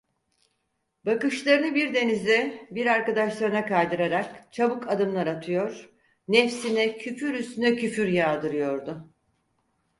Bakışlarını 1.05 1.75
bir 1.75 1.93
denize, 1.93 2.67
bir 2.71 2.85
arkadaşlarına 2.85 3.65
kaydırarak 3.65 4.53
çabuk 4.53 4.87
adımlar 4.89 5.27
atıyor, 5.27 5.89
nefsine 6.27 6.97
küfür 6.97 7.33
üstüne 7.33 7.75
küfür 7.75 8.07
yağdırıyordu. 8.07 9.11